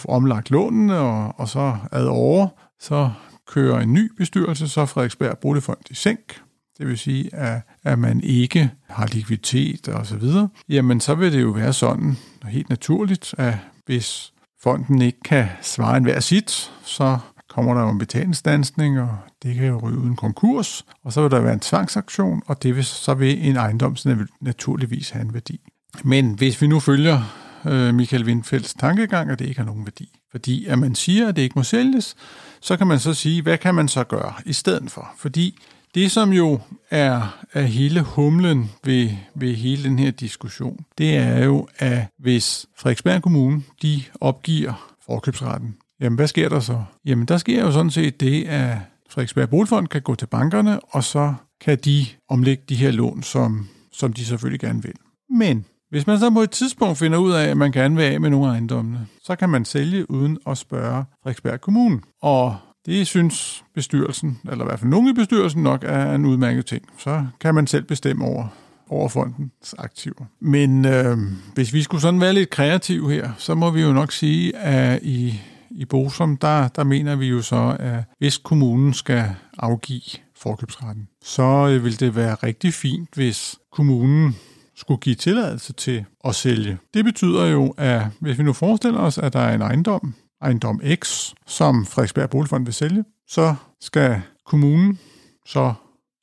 omlagt 0.08 0.52
lånene, 0.52 0.98
og, 0.98 1.34
og 1.38 1.50
så 1.50 1.78
ad 1.92 2.06
over, 2.06 2.48
så 2.80 3.12
kører 3.48 3.80
en 3.80 3.94
ny 3.94 4.12
bestyrelse, 4.18 4.68
så 4.68 4.86
Frederiksberg 4.86 5.38
Boligfond 5.38 5.80
i 5.90 5.94
sænk, 5.94 6.42
det 6.78 6.88
vil 6.88 6.98
sige, 6.98 7.36
at, 7.36 7.62
at 7.84 8.00
man 8.00 8.22
ikke 8.24 8.72
har 8.90 9.08
likviditet 9.08 9.88
og 9.88 10.06
så 10.06 10.18
videre, 10.18 10.50
jamen 10.70 11.00
så 11.00 11.16
vil 11.16 11.34
det 11.34 11.42
jo 11.42 11.50
være 11.50 11.74
sådan, 11.74 12.18
helt 12.46 12.70
naturligt, 12.70 13.36
at 13.38 13.54
hvis 13.86 14.34
fonden 14.62 15.02
ikke 15.02 15.20
kan 15.26 15.48
svare 15.62 15.98
en 15.98 16.04
hver 16.04 16.20
sit, 16.20 16.72
så 16.84 17.18
kommer 17.60 17.74
der 17.74 17.82
jo 17.82 17.90
en 17.90 17.98
betalingsdansning, 17.98 19.00
og 19.00 19.18
det 19.44 19.56
kan 19.56 19.66
jo 19.66 19.80
ryge 19.80 19.98
uden 19.98 20.16
konkurs, 20.16 20.86
og 21.04 21.14
så 21.14 21.22
vil 21.22 21.32
der 21.32 21.40
være 21.40 21.54
en 21.54 21.60
tvangsaktion, 21.60 22.42
og 22.46 22.64
det 22.64 22.76
vil, 22.76 22.86
så 22.86 23.14
vil 23.14 23.48
en 23.48 23.56
ejendom 23.56 23.96
naturligvis 24.42 25.10
have 25.10 25.26
en 25.26 25.34
værdi. 25.34 25.60
Men 26.04 26.34
hvis 26.34 26.62
vi 26.62 26.68
nu 26.68 26.80
følger 26.80 27.22
øh, 27.66 27.94
Michael 27.94 28.26
Windfelds 28.26 28.74
tankegang, 28.74 29.32
at 29.32 29.40
det 29.40 29.46
ikke 29.46 29.60
har 29.60 29.66
nogen 29.66 29.86
værdi, 29.86 30.20
fordi 30.32 30.66
at 30.66 30.80
man 30.80 30.96
siger, 30.96 31.28
at 31.28 31.36
det 31.36 31.42
ikke 31.42 31.60
må 31.60 31.64
sælges, 31.64 32.16
så 32.62 32.78
kan 32.78 32.88
man 32.88 33.00
så 33.00 33.14
sige, 33.14 33.42
hvad 33.42 33.58
kan 33.58 33.76
man 33.76 33.88
så 33.88 34.04
gøre 34.04 34.34
i 34.46 34.54
stedet 34.54 34.92
for? 34.92 35.10
Fordi 35.18 35.60
det, 35.96 36.12
som 36.12 36.34
jo 36.34 36.60
er, 36.90 37.40
er 37.54 37.62
hele 37.62 38.02
humlen 38.02 38.72
ved, 38.84 39.10
ved 39.36 39.56
hele 39.56 39.84
den 39.84 40.00
her 40.00 40.12
diskussion, 40.12 40.86
det 40.98 41.18
er 41.18 41.46
jo, 41.46 41.68
at 41.78 42.00
hvis 42.20 42.66
Frederiksberg 42.78 43.22
Kommune, 43.22 43.64
de 43.82 44.04
opgiver 44.22 44.96
forkøbsretten, 45.06 45.76
jamen 46.02 46.16
hvad 46.16 46.28
sker 46.28 46.50
der 46.50 46.60
så? 46.60 46.84
Jamen 47.06 47.26
der 47.26 47.38
sker 47.38 47.62
jo 47.62 47.72
sådan 47.72 47.92
set 47.92 48.20
det, 48.20 48.44
at 48.48 48.78
Frederiksberg 49.10 49.50
Boligfond 49.50 49.88
kan 49.88 50.02
gå 50.02 50.16
til 50.16 50.26
bankerne, 50.26 50.80
og 50.80 51.04
så 51.04 51.34
kan 51.62 51.78
de 51.86 52.06
omlægge 52.30 52.64
de 52.70 52.76
her 52.76 52.92
lån, 52.92 53.24
som, 53.24 53.68
som 53.92 54.14
de 54.14 54.26
selvfølgelig 54.26 54.60
gerne 54.60 54.84
vil. 54.84 54.94
Men 55.30 55.66
hvis 55.90 56.08
man 56.08 56.20
så 56.20 56.30
på 56.30 56.42
et 56.42 56.52
tidspunkt 56.52 56.98
finder 56.98 57.18
ud 57.18 57.32
af, 57.32 57.48
at 57.48 57.58
man 57.58 57.72
gerne 57.72 57.96
vil 57.96 58.04
af 58.04 58.22
med 58.22 58.30
nogle 58.30 58.52
ejendommene, 58.52 59.08
så 59.24 59.36
kan 59.36 59.50
man 59.50 59.66
sælge 59.66 60.12
uden 60.12 60.38
at 60.48 60.58
spørge 60.58 61.04
Frederiksberg 61.24 61.62
Kommune. 61.62 62.00
Og 62.22 62.58
det 62.86 63.08
synes 63.08 63.64
bestyrelsen, 63.76 64.40
eller 64.52 64.66
i 64.66 64.68
hvert 64.68 64.80
fald 64.80 64.90
nogen 64.90 65.10
i 65.10 65.14
bestyrelsen 65.14 65.64
nok, 65.64 65.84
er 65.84 66.16
en 66.16 66.26
udmærket 66.26 66.66
ting. 66.66 66.86
Så 66.98 67.26
kan 67.42 67.56
man 67.56 67.68
selv 67.68 67.84
bestemme 67.84 68.26
over, 68.26 68.48
over 68.90 69.10
fondens 69.10 69.76
aktiver. 69.78 70.26
Men 70.42 70.86
øh, 70.86 71.18
hvis 71.54 71.74
vi 71.74 71.82
skulle 71.82 72.02
sådan 72.02 72.22
være 72.22 72.34
lidt 72.34 72.50
kreative 72.50 73.12
her, 73.12 73.30
så 73.38 73.56
må 73.56 73.72
vi 73.72 73.82
jo 73.82 73.94
nok 73.94 74.12
sige, 74.12 74.58
at 74.58 75.00
i, 75.04 75.42
i 75.72 75.86
Bosom, 75.86 76.38
der, 76.38 76.68
der 76.68 76.84
mener 76.84 77.16
vi 77.16 77.28
jo 77.28 77.42
så, 77.42 77.78
at 77.80 78.04
hvis 78.18 78.38
kommunen 78.38 78.94
skal 78.94 79.36
afgive 79.58 80.02
forkøbsretten, 80.36 81.08
så 81.24 81.44
øh, 81.44 81.84
vil 81.84 82.00
det 82.00 82.16
være 82.16 82.36
rigtig 82.36 82.74
fint, 82.74 83.10
hvis 83.16 83.56
kommunen 83.72 84.36
skulle 84.76 85.00
give 85.00 85.16
tilladelse 85.16 85.74
til 85.74 86.06
at 86.26 86.36
sælge. 86.36 86.78
Det 86.94 87.06
betyder 87.06 87.46
jo, 87.46 87.74
at 87.78 88.08
hvis 88.20 88.38
vi 88.38 88.44
nu 88.44 88.54
forestiller 88.54 89.00
os, 89.00 89.18
at 89.18 89.34
der 89.34 89.40
er 89.40 89.56
en 89.56 89.62
ejendom, 89.62 90.14
ejendom 90.42 90.82
X, 90.96 91.34
som 91.48 91.86
Frederiksberg 91.86 92.30
Boligfond 92.30 92.66
vil 92.66 92.74
sælge, 92.74 93.04
så 93.28 93.56
skal 93.82 94.22
kommunen 94.46 95.00
så 95.46 95.74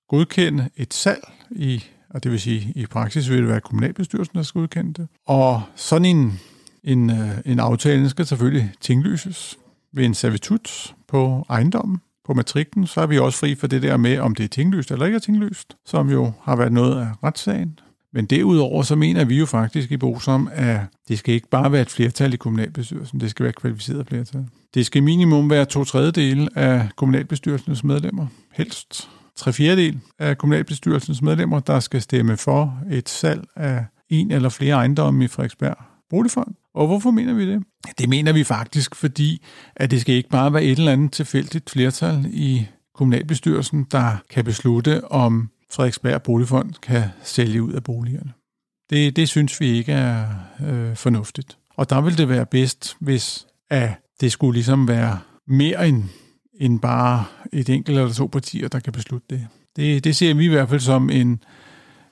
godkende 0.08 0.70
et 0.76 0.94
salg 0.94 1.28
i, 1.50 1.84
og 2.10 2.24
det 2.24 2.32
vil 2.32 2.40
sige, 2.40 2.72
i 2.76 2.86
praksis 2.86 3.30
vil 3.30 3.38
det 3.38 3.48
være 3.48 3.60
kommunalbestyrelsen, 3.60 4.36
der 4.36 4.42
skal 4.42 4.60
godkende 4.60 4.92
det. 4.92 5.08
Og 5.26 5.62
sådan 5.76 6.04
en, 6.04 6.40
en, 6.86 7.10
øh, 7.10 7.30
en 7.44 7.60
aftale 7.60 8.08
skal 8.08 8.26
selvfølgelig 8.26 8.72
tinglyses 8.80 9.58
ved 9.92 10.04
en 10.04 10.14
servitut 10.14 10.94
på 11.08 11.46
ejendommen, 11.48 11.98
på 12.24 12.34
matrikken. 12.34 12.86
så 12.86 13.00
er 13.00 13.06
vi 13.06 13.18
også 13.18 13.38
fri 13.38 13.54
for 13.54 13.66
det 13.66 13.82
der 13.82 13.96
med, 13.96 14.18
om 14.18 14.34
det 14.34 14.44
er 14.44 14.48
tinglyst 14.48 14.90
eller 14.90 15.06
ikke 15.06 15.16
er 15.16 15.20
tinglyst, 15.20 15.76
som 15.86 16.10
jo 16.10 16.32
har 16.42 16.56
været 16.56 16.72
noget 16.72 17.00
af 17.00 17.08
retssagen. 17.24 17.78
Men 18.12 18.26
derudover 18.26 18.82
så 18.82 18.96
mener 18.96 19.24
vi 19.24 19.38
jo 19.38 19.46
faktisk 19.46 19.92
i 19.92 19.96
Bosom, 19.96 20.48
at 20.52 20.80
det 21.08 21.18
skal 21.18 21.34
ikke 21.34 21.48
bare 21.48 21.72
være 21.72 21.82
et 21.82 21.90
flertal 21.90 22.34
i 22.34 22.36
kommunalbestyrelsen, 22.36 23.20
det 23.20 23.30
skal 23.30 23.44
være 23.44 23.50
et 23.50 23.56
kvalificeret 23.56 24.06
flertal. 24.06 24.46
Det 24.74 24.86
skal 24.86 25.02
minimum 25.02 25.50
være 25.50 25.64
to 25.64 25.84
tredjedele 25.84 26.48
af 26.54 26.88
kommunalbestyrelsens 26.96 27.84
medlemmer, 27.84 28.26
helst 28.52 29.08
tre 29.36 29.52
fjerdedel 29.52 30.00
af 30.18 30.38
kommunalbestyrelsens 30.38 31.22
medlemmer, 31.22 31.60
der 31.60 31.80
skal 31.80 32.02
stemme 32.02 32.36
for 32.36 32.78
et 32.90 33.08
salg 33.08 33.44
af 33.56 33.84
en 34.08 34.30
eller 34.30 34.48
flere 34.48 34.74
ejendomme 34.74 35.24
i 35.24 35.28
Frederiksberg 35.28 35.76
Boligfond. 36.10 36.54
Og 36.76 36.86
hvorfor 36.86 37.10
mener 37.10 37.34
vi 37.34 37.50
det? 37.50 37.62
Det 37.98 38.08
mener 38.08 38.32
vi 38.32 38.44
faktisk, 38.44 38.94
fordi 38.94 39.44
at 39.76 39.90
det 39.90 40.00
skal 40.00 40.14
ikke 40.14 40.28
bare 40.28 40.52
være 40.52 40.64
et 40.64 40.78
eller 40.78 40.92
andet 40.92 41.12
tilfældigt 41.12 41.70
flertal 41.70 42.26
i 42.32 42.66
kommunalbestyrelsen, 42.94 43.86
der 43.90 44.16
kan 44.30 44.44
beslutte, 44.44 45.04
om 45.04 45.50
Frederiksberg 45.70 46.22
Boligfond 46.22 46.72
kan 46.82 47.02
sælge 47.22 47.62
ud 47.62 47.72
af 47.72 47.84
boligerne. 47.84 48.32
Det, 48.90 49.16
det 49.16 49.28
synes 49.28 49.60
vi 49.60 49.66
ikke 49.66 49.92
er 49.92 50.26
øh, 50.66 50.96
fornuftigt. 50.96 51.58
Og 51.76 51.90
der 51.90 52.00
vil 52.00 52.18
det 52.18 52.28
være 52.28 52.46
bedst, 52.46 52.96
hvis 53.00 53.46
at 53.70 53.90
det 54.20 54.32
skulle 54.32 54.54
ligesom 54.54 54.88
være 54.88 55.18
mere 55.46 55.88
end, 55.88 56.04
end 56.60 56.80
bare 56.80 57.24
et 57.52 57.68
enkelt 57.68 57.98
eller 57.98 58.12
to 58.12 58.26
partier, 58.26 58.68
der 58.68 58.80
kan 58.80 58.92
beslutte 58.92 59.26
det. 59.30 59.46
Det, 59.76 60.04
det 60.04 60.16
ser 60.16 60.34
vi 60.34 60.44
i 60.44 60.48
hvert 60.48 60.68
fald 60.68 60.80
som 60.80 61.10
en, 61.10 61.42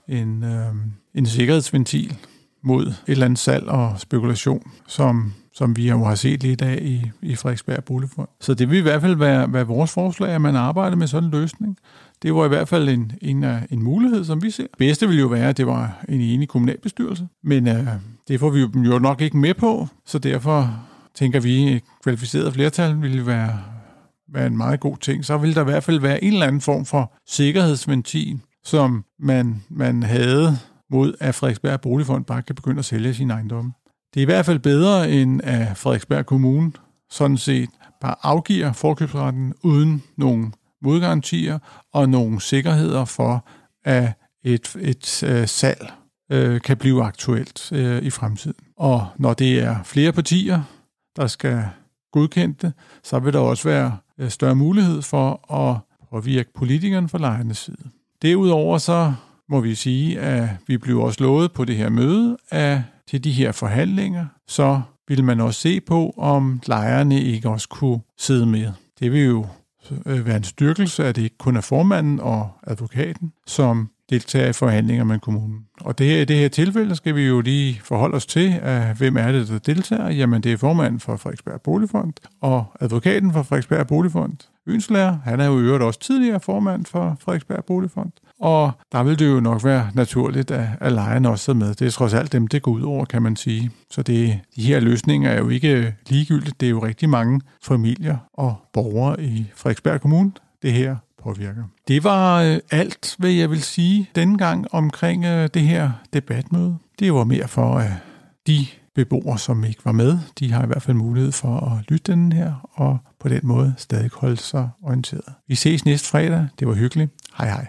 en, 0.08 0.44
øh, 0.44 0.74
en 1.14 1.26
sikkerhedsventil 1.26 2.16
mod 2.64 2.86
et 2.86 2.96
eller 3.06 3.24
andet 3.24 3.38
salg 3.38 3.68
og 3.68 3.94
spekulation, 4.00 4.70
som, 4.88 5.32
som 5.54 5.76
vi 5.76 5.88
jo 5.88 6.04
har 6.04 6.14
set 6.14 6.42
lige 6.42 6.52
i 6.52 6.56
dag 6.56 6.82
i, 6.82 7.10
i 7.22 7.34
Frederiksberg 7.34 7.84
Boligfond. 7.84 8.28
Så 8.40 8.54
det 8.54 8.70
vil 8.70 8.78
i 8.78 8.82
hvert 8.82 9.00
fald 9.00 9.16
være, 9.16 9.52
være 9.52 9.66
vores 9.66 9.92
forslag, 9.92 10.30
at 10.30 10.40
man 10.40 10.56
arbejder 10.56 10.96
med 10.96 11.06
sådan 11.06 11.24
en 11.24 11.30
løsning. 11.30 11.76
Det 12.22 12.34
var 12.34 12.44
i 12.44 12.48
hvert 12.48 12.68
fald 12.68 12.88
en, 12.88 13.12
en, 13.22 13.44
øh, 13.44 13.62
en 13.70 13.82
mulighed, 13.82 14.24
som 14.24 14.42
vi 14.42 14.50
ser. 14.50 14.62
Det 14.62 14.78
bedste 14.78 15.06
ville 15.06 15.20
jo 15.20 15.26
være, 15.26 15.48
at 15.48 15.56
det 15.56 15.66
var 15.66 16.04
en 16.08 16.20
enig 16.20 16.48
kommunalbestyrelse, 16.48 17.28
men 17.44 17.68
uh, 17.68 17.86
det 18.28 18.40
får 18.40 18.50
vi 18.50 18.60
jo 18.60 18.98
nok 18.98 19.20
ikke 19.20 19.36
med 19.36 19.54
på, 19.54 19.88
så 20.06 20.18
derfor 20.18 20.84
tænker 21.14 21.40
vi, 21.40 21.74
at 21.74 21.82
kvalificeret 22.02 22.52
flertal 22.52 23.02
ville 23.02 23.26
være, 23.26 23.58
være 24.32 24.46
en 24.46 24.56
meget 24.56 24.80
god 24.80 24.96
ting. 24.96 25.24
Så 25.24 25.36
ville 25.36 25.54
der 25.54 25.60
i 25.60 25.64
hvert 25.64 25.84
fald 25.84 26.00
være 26.00 26.24
en 26.24 26.32
eller 26.32 26.46
anden 26.46 26.60
form 26.60 26.84
for 26.84 27.12
sikkerhedsventil, 27.28 28.40
som 28.64 29.04
man, 29.18 29.62
man 29.68 30.02
havde 30.02 30.58
mod, 30.90 31.14
at 31.20 31.34
Frederiksberg 31.34 31.80
Boligfond 31.80 32.24
bare 32.24 32.42
kan 32.42 32.54
begynde 32.54 32.78
at 32.78 32.84
sælge 32.84 33.14
sine 33.14 33.34
ejendomme. 33.34 33.72
Det 34.14 34.20
er 34.20 34.22
i 34.22 34.24
hvert 34.24 34.46
fald 34.46 34.58
bedre, 34.58 35.10
end 35.10 35.40
at 35.44 35.76
Frederiksberg 35.76 36.26
Kommune 36.26 36.72
sådan 37.10 37.36
set 37.36 37.70
bare 38.00 38.14
afgiver 38.22 38.72
forkøbsretten 38.72 39.54
uden 39.62 40.02
nogen 40.16 40.54
modgarantier 40.82 41.58
og 41.92 42.08
nogle 42.08 42.40
sikkerheder 42.40 43.04
for, 43.04 43.48
at 43.84 44.12
et, 44.44 44.76
et 44.80 45.22
øh, 45.22 45.48
salg 45.48 45.92
øh, 46.32 46.60
kan 46.60 46.76
blive 46.76 47.04
aktuelt 47.04 47.72
øh, 47.72 48.02
i 48.02 48.10
fremtiden. 48.10 48.64
Og 48.76 49.06
når 49.16 49.34
det 49.34 49.62
er 49.62 49.82
flere 49.82 50.12
partier, 50.12 50.62
der 51.16 51.26
skal 51.26 51.64
godkende 52.12 52.54
det, 52.62 52.72
så 53.02 53.18
vil 53.18 53.32
der 53.32 53.38
også 53.38 53.68
være 53.68 53.96
øh, 54.18 54.30
større 54.30 54.54
mulighed 54.54 55.02
for 55.02 55.52
at 55.54 55.78
påvirke 56.10 56.52
politikeren 56.54 57.08
fra 57.08 57.18
lejernes 57.18 57.58
side. 57.58 57.90
Derudover 58.22 58.78
så 58.78 59.14
må 59.48 59.60
vi 59.60 59.74
sige, 59.74 60.20
at 60.20 60.48
vi 60.66 60.78
blev 60.78 61.00
også 61.00 61.22
lovet 61.22 61.52
på 61.52 61.64
det 61.64 61.76
her 61.76 61.88
møde, 61.88 62.36
at 62.50 62.80
til 63.08 63.24
de 63.24 63.32
her 63.32 63.52
forhandlinger, 63.52 64.26
så 64.48 64.80
ville 65.08 65.24
man 65.24 65.40
også 65.40 65.60
se 65.60 65.80
på, 65.80 66.14
om 66.16 66.60
lejerne 66.66 67.20
ikke 67.22 67.48
også 67.48 67.68
kunne 67.68 68.00
sidde 68.18 68.46
med. 68.46 68.72
Det 69.00 69.12
vil 69.12 69.24
jo 69.24 69.46
øh, 70.06 70.26
være 70.26 70.36
en 70.36 70.44
styrkelse, 70.44 71.04
at 71.04 71.16
det 71.16 71.22
ikke 71.22 71.38
kun 71.38 71.56
er 71.56 71.60
formanden 71.60 72.20
og 72.20 72.50
advokaten, 72.66 73.32
som 73.46 73.90
deltager 74.10 74.48
i 74.48 74.52
forhandlinger 74.52 75.04
med 75.04 75.18
kommunen. 75.18 75.60
Og 75.80 75.98
det 75.98 76.06
her, 76.06 76.20
i 76.20 76.24
det 76.24 76.36
her 76.36 76.48
tilfælde 76.48 76.96
skal 76.96 77.14
vi 77.14 77.26
jo 77.26 77.40
lige 77.40 77.80
forholde 77.84 78.14
os 78.14 78.26
til, 78.26 78.58
at 78.62 78.96
hvem 78.96 79.16
er 79.16 79.32
det, 79.32 79.48
der 79.48 79.58
deltager? 79.58 80.10
Jamen, 80.10 80.42
det 80.42 80.52
er 80.52 80.56
formanden 80.56 81.00
for 81.00 81.16
Frederiksberg 81.16 81.60
Boligfond 81.60 82.12
og 82.40 82.64
advokaten 82.80 83.32
for 83.32 83.42
Frederiksberg 83.42 83.86
Boligfond. 83.86 84.36
Ønslærer, 84.66 85.18
han 85.24 85.40
er 85.40 85.46
jo 85.46 85.58
i 85.58 85.62
øvrigt 85.62 85.84
også 85.84 86.00
tidligere 86.00 86.40
formand 86.40 86.86
for 86.86 87.16
Frederiksberg 87.20 87.64
Boligfond. 87.64 88.12
Og 88.40 88.72
der 88.92 89.02
vil 89.02 89.18
det 89.18 89.26
jo 89.28 89.40
nok 89.40 89.64
være 89.64 89.90
naturligt, 89.94 90.50
at, 90.50 90.68
at 90.80 90.92
lejerne 90.92 91.28
også 91.28 91.52
er 91.52 91.54
med. 91.54 91.74
Det 91.74 91.86
er 91.86 91.90
trods 91.90 92.14
alt 92.14 92.32
dem, 92.32 92.46
det 92.46 92.62
går 92.62 92.72
ud 92.72 92.82
over, 92.82 93.04
kan 93.04 93.22
man 93.22 93.36
sige. 93.36 93.70
Så 93.90 94.02
det, 94.02 94.40
de 94.56 94.62
her 94.62 94.80
løsninger 94.80 95.30
er 95.30 95.38
jo 95.38 95.48
ikke 95.48 95.94
ligegyldigt. 96.08 96.60
Det 96.60 96.66
er 96.66 96.70
jo 96.70 96.84
rigtig 96.84 97.08
mange 97.08 97.40
familier 97.62 98.16
og 98.32 98.54
borgere 98.72 99.22
i 99.22 99.50
Frederiksberg 99.54 100.00
Kommune, 100.00 100.32
det 100.62 100.72
her 100.72 100.96
påvirker. 101.24 101.62
Det 101.88 102.04
var 102.04 102.42
øh, 102.42 102.58
alt, 102.70 103.14
hvad 103.18 103.30
jeg 103.30 103.50
vil 103.50 103.62
sige 103.62 104.10
denne 104.14 104.38
gang 104.38 104.66
omkring 104.72 105.24
øh, 105.24 105.48
det 105.54 105.62
her 105.62 105.90
debatmøde. 106.12 106.76
Det 106.98 107.14
var 107.14 107.24
mere 107.24 107.48
for, 107.48 107.78
at 107.78 107.92
de 108.46 108.66
beboere, 108.94 109.38
som 109.38 109.64
ikke 109.64 109.84
var 109.84 109.92
med, 109.92 110.18
de 110.38 110.52
har 110.52 110.64
i 110.64 110.66
hvert 110.66 110.82
fald 110.82 110.96
mulighed 110.96 111.32
for 111.32 111.60
at 111.60 111.90
lytte 111.90 112.12
den 112.12 112.32
her, 112.32 112.70
og 112.72 112.98
på 113.20 113.28
den 113.28 113.40
måde 113.42 113.74
stadig 113.78 114.10
holde 114.14 114.36
sig 114.36 114.68
orienteret. 114.82 115.34
Vi 115.48 115.54
ses 115.54 115.84
næste 115.84 116.08
fredag. 116.08 116.48
Det 116.58 116.68
var 116.68 116.74
hyggeligt. 116.74 117.10
Hej 117.38 117.48
hej. 117.48 117.66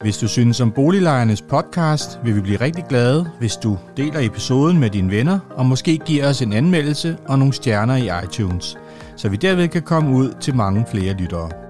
Hvis 0.00 0.18
du 0.18 0.28
synes 0.28 0.60
om 0.60 0.72
Boliglejernes 0.72 1.42
podcast, 1.42 2.18
vil 2.24 2.36
vi 2.36 2.40
blive 2.40 2.60
rigtig 2.60 2.84
glade, 2.88 3.30
hvis 3.38 3.56
du 3.56 3.78
deler 3.96 4.20
episoden 4.20 4.78
med 4.78 4.90
dine 4.90 5.10
venner, 5.10 5.38
og 5.50 5.66
måske 5.66 5.98
giver 5.98 6.28
os 6.28 6.42
en 6.42 6.52
anmeldelse 6.52 7.16
og 7.28 7.38
nogle 7.38 7.54
stjerner 7.54 7.96
i 7.96 8.24
iTunes, 8.24 8.78
så 9.16 9.28
vi 9.28 9.36
derved 9.36 9.68
kan 9.68 9.82
komme 9.82 10.16
ud 10.16 10.34
til 10.40 10.54
mange 10.54 10.86
flere 10.90 11.14
lyttere. 11.14 11.69